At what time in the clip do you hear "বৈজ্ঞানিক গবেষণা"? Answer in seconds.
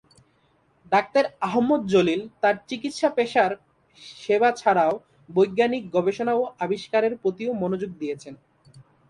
5.29-6.33